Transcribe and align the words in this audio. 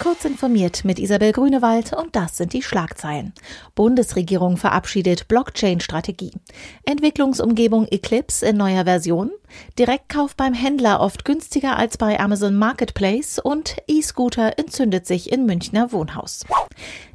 Kurz 0.00 0.24
informiert 0.24 0.84
mit 0.84 1.00
Isabel 1.00 1.32
Grünewald 1.32 1.92
und 1.92 2.14
das 2.14 2.36
sind 2.36 2.52
die 2.52 2.62
Schlagzeilen. 2.62 3.32
Bundesregierung 3.74 4.56
verabschiedet 4.56 5.26
Blockchain-Strategie. 5.26 6.34
Entwicklungsumgebung 6.84 7.88
Eclipse 7.88 8.46
in 8.46 8.56
neuer 8.56 8.84
Version. 8.84 9.32
Direktkauf 9.78 10.34
beim 10.34 10.54
Händler 10.54 11.00
oft 11.00 11.24
günstiger 11.24 11.76
als 11.76 11.96
bei 11.96 12.18
Amazon 12.20 12.54
Marketplace 12.54 13.38
und 13.38 13.76
E-Scooter 13.86 14.58
entzündet 14.58 15.06
sich 15.06 15.32
in 15.32 15.46
Münchner 15.46 15.92
Wohnhaus. 15.92 16.44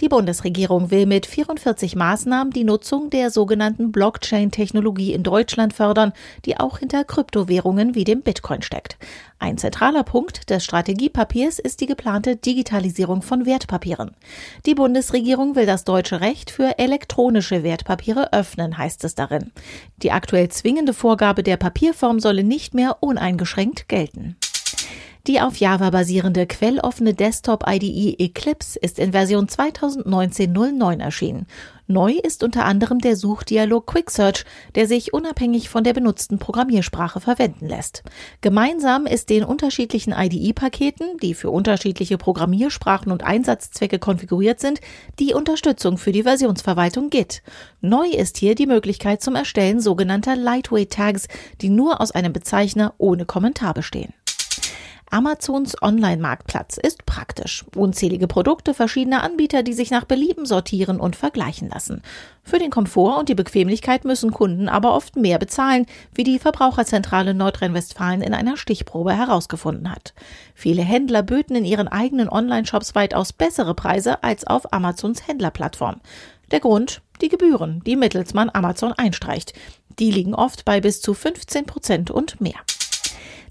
Die 0.00 0.08
Bundesregierung 0.08 0.92
will 0.92 1.06
mit 1.06 1.26
44 1.26 1.96
Maßnahmen 1.96 2.52
die 2.52 2.62
Nutzung 2.62 3.10
der 3.10 3.30
sogenannten 3.30 3.90
Blockchain-Technologie 3.90 5.12
in 5.12 5.24
Deutschland 5.24 5.72
fördern, 5.72 6.12
die 6.44 6.58
auch 6.58 6.78
hinter 6.78 7.02
Kryptowährungen 7.02 7.96
wie 7.96 8.04
dem 8.04 8.22
Bitcoin 8.22 8.62
steckt. 8.62 8.96
Ein 9.40 9.56
zentraler 9.56 10.02
Punkt 10.02 10.50
des 10.50 10.64
Strategiepapiers 10.64 11.58
ist 11.58 11.80
die 11.80 11.86
geplante 11.86 12.36
Digitalisierung 12.36 13.22
von 13.22 13.46
Wertpapieren. 13.46 14.12
Die 14.66 14.74
Bundesregierung 14.74 15.54
will 15.54 15.66
das 15.66 15.84
deutsche 15.84 16.20
Recht 16.20 16.50
für 16.50 16.78
elektronische 16.78 17.62
Wertpapiere 17.62 18.32
öffnen, 18.32 18.78
heißt 18.78 19.04
es 19.04 19.14
darin. 19.14 19.52
Die 20.02 20.10
aktuell 20.10 20.48
zwingende 20.48 20.92
Vorgabe 20.92 21.44
der 21.44 21.56
Papierform 21.56 22.17
solle 22.20 22.44
nicht 22.44 22.74
mehr 22.74 23.02
uneingeschränkt 23.02 23.88
gelten. 23.88 24.36
Die 25.28 25.42
auf 25.42 25.58
Java 25.58 25.90
basierende 25.90 26.46
quelloffene 26.46 27.12
Desktop-IDE 27.12 28.16
Eclipse 28.18 28.78
ist 28.78 28.98
in 28.98 29.12
Version 29.12 29.46
2019.09 29.46 31.02
erschienen. 31.02 31.46
Neu 31.86 32.12
ist 32.12 32.42
unter 32.42 32.64
anderem 32.64 33.00
der 33.00 33.14
Suchdialog 33.14 33.86
QuickSearch, 33.86 34.46
der 34.74 34.86
sich 34.86 35.12
unabhängig 35.12 35.68
von 35.68 35.84
der 35.84 35.92
benutzten 35.92 36.38
Programmiersprache 36.38 37.20
verwenden 37.20 37.66
lässt. 37.66 38.04
Gemeinsam 38.40 39.04
ist 39.04 39.28
den 39.28 39.44
unterschiedlichen 39.44 40.14
IDE-Paketen, 40.16 41.18
die 41.20 41.34
für 41.34 41.50
unterschiedliche 41.50 42.16
Programmiersprachen 42.16 43.12
und 43.12 43.22
Einsatzzwecke 43.22 43.98
konfiguriert 43.98 44.60
sind, 44.60 44.80
die 45.18 45.34
Unterstützung 45.34 45.98
für 45.98 46.12
die 46.12 46.22
Versionsverwaltung 46.22 47.10
Git. 47.10 47.42
Neu 47.82 48.06
ist 48.06 48.38
hier 48.38 48.54
die 48.54 48.66
Möglichkeit 48.66 49.20
zum 49.20 49.34
Erstellen 49.34 49.80
sogenannter 49.80 50.36
Lightweight 50.36 50.90
Tags, 50.90 51.28
die 51.60 51.68
nur 51.68 52.00
aus 52.00 52.12
einem 52.12 52.32
Bezeichner 52.32 52.94
ohne 52.96 53.26
Kommentar 53.26 53.74
bestehen. 53.74 54.14
Amazons 55.10 55.80
Online-Marktplatz 55.80 56.76
ist 56.76 57.06
praktisch. 57.06 57.64
Unzählige 57.74 58.26
Produkte 58.26 58.74
verschiedener 58.74 59.22
Anbieter, 59.22 59.62
die 59.62 59.72
sich 59.72 59.90
nach 59.90 60.04
Belieben 60.04 60.44
sortieren 60.44 61.00
und 61.00 61.16
vergleichen 61.16 61.70
lassen. 61.70 62.02
Für 62.42 62.58
den 62.58 62.70
Komfort 62.70 63.18
und 63.18 63.28
die 63.28 63.34
Bequemlichkeit 63.34 64.04
müssen 64.04 64.32
Kunden 64.32 64.68
aber 64.68 64.94
oft 64.94 65.16
mehr 65.16 65.38
bezahlen, 65.38 65.86
wie 66.14 66.24
die 66.24 66.38
Verbraucherzentrale 66.38 67.32
Nordrhein-Westfalen 67.32 68.20
in 68.20 68.34
einer 68.34 68.56
Stichprobe 68.56 69.14
herausgefunden 69.14 69.90
hat. 69.90 70.12
Viele 70.54 70.82
Händler 70.82 71.22
böten 71.22 71.56
in 71.56 71.64
ihren 71.64 71.88
eigenen 71.88 72.28
Online-Shops 72.28 72.94
weitaus 72.94 73.32
bessere 73.32 73.74
Preise 73.74 74.22
als 74.22 74.46
auf 74.46 74.72
Amazons 74.72 75.26
Händlerplattform. 75.26 76.00
Der 76.50 76.60
Grund? 76.60 77.00
Die 77.20 77.28
Gebühren, 77.28 77.82
die 77.84 77.96
mittels 77.96 78.34
man 78.34 78.50
Amazon 78.52 78.92
einstreicht. 78.92 79.52
Die 79.98 80.10
liegen 80.10 80.34
oft 80.34 80.64
bei 80.64 80.80
bis 80.80 81.00
zu 81.00 81.14
15 81.14 81.66
Prozent 81.66 82.10
und 82.10 82.40
mehr. 82.40 82.54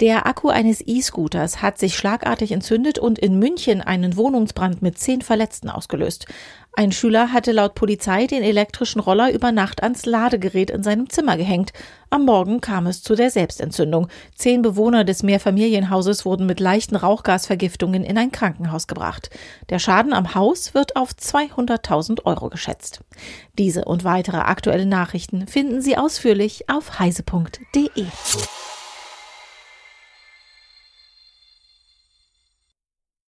Der 0.00 0.26
Akku 0.26 0.48
eines 0.48 0.82
E-Scooters 0.86 1.60
hat 1.60 1.78
sich 1.78 1.94
schlagartig 1.94 2.52
entzündet 2.52 2.98
und 2.98 3.18
in 3.18 3.38
München 3.38 3.82
einen 3.82 4.16
Wohnungsbrand 4.16 4.80
mit 4.80 4.98
zehn 4.98 5.20
Verletzten 5.20 5.68
ausgelöst. 5.68 6.24
Ein 6.72 6.90
Schüler 6.90 7.34
hatte 7.34 7.52
laut 7.52 7.74
Polizei 7.74 8.26
den 8.26 8.42
elektrischen 8.42 9.00
Roller 9.00 9.30
über 9.30 9.52
Nacht 9.52 9.82
ans 9.82 10.06
Ladegerät 10.06 10.70
in 10.70 10.82
seinem 10.82 11.10
Zimmer 11.10 11.36
gehängt. 11.36 11.74
Am 12.08 12.24
Morgen 12.24 12.62
kam 12.62 12.86
es 12.86 13.02
zu 13.02 13.14
der 13.14 13.30
Selbstentzündung. 13.30 14.08
Zehn 14.34 14.62
Bewohner 14.62 15.04
des 15.04 15.22
Mehrfamilienhauses 15.22 16.24
wurden 16.24 16.46
mit 16.46 16.60
leichten 16.60 16.96
Rauchgasvergiftungen 16.96 18.02
in 18.02 18.16
ein 18.16 18.32
Krankenhaus 18.32 18.86
gebracht. 18.86 19.28
Der 19.68 19.80
Schaden 19.80 20.14
am 20.14 20.34
Haus 20.34 20.72
wird 20.72 20.96
auf 20.96 21.10
200.000 21.10 22.24
Euro 22.24 22.48
geschätzt. 22.48 23.00
Diese 23.58 23.84
und 23.84 24.04
weitere 24.04 24.38
aktuelle 24.38 24.86
Nachrichten 24.86 25.46
finden 25.46 25.82
Sie 25.82 25.98
ausführlich 25.98 26.70
auf 26.70 26.98
heise.de. 26.98 28.06